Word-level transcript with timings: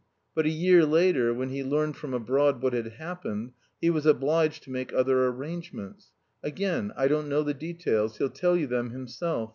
But 0.33 0.47
a 0.47 0.49
year 0.49 0.83
later, 0.83 1.31
when 1.31 1.49
he 1.49 1.63
learned 1.63 1.95
from 1.95 2.11
abroad 2.15 2.59
what 2.63 2.73
had 2.73 2.93
happened, 2.93 3.51
he 3.79 3.91
was 3.91 4.07
obliged 4.07 4.63
to 4.63 4.71
make 4.71 4.91
other 4.91 5.27
arrangements. 5.27 6.07
Again, 6.41 6.91
I 6.95 7.07
don't 7.07 7.29
know 7.29 7.43
the 7.43 7.53
details; 7.53 8.17
he'll 8.17 8.31
tell 8.31 8.57
you 8.57 8.65
them 8.65 8.89
himself. 8.89 9.49